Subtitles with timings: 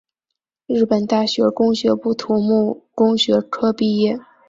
[0.65, 4.19] 日本大学工学部土木工学科毕业。